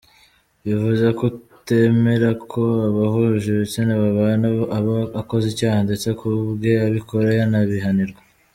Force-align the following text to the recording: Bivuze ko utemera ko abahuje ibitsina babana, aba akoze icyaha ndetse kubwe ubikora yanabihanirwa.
Bivuze 0.63 1.05
ko 1.17 1.23
utemera 1.55 2.29
ko 2.51 2.61
abahuje 2.89 3.45
ibitsina 3.51 3.93
babana, 4.03 4.47
aba 4.77 4.97
akoze 5.21 5.45
icyaha 5.49 5.79
ndetse 5.87 6.07
kubwe 6.19 6.71
ubikora 6.87 7.29
yanabihanirwa. 7.39 8.21